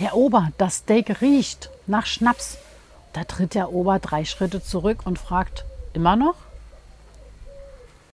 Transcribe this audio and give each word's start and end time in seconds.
Herr 0.00 0.14
Ober, 0.14 0.52
das 0.58 0.76
Steak 0.76 1.20
riecht 1.22 1.70
nach 1.88 2.06
Schnaps. 2.06 2.58
Da 3.14 3.24
tritt 3.24 3.54
der 3.54 3.72
Ober 3.72 3.98
drei 3.98 4.24
Schritte 4.24 4.62
zurück 4.62 5.00
und 5.04 5.18
fragt, 5.18 5.64
immer 5.92 6.14
noch? 6.14 6.36